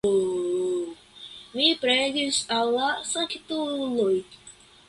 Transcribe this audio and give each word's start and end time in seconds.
Mi 1.57 1.67
preĝis 1.83 2.41
al 2.57 2.75
la 2.79 2.89
sanktuloj. 3.13 4.13